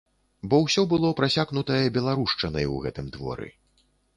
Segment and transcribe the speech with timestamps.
[0.53, 3.49] Бо ўсё было прасякнутае беларушчынай у гэтым творы.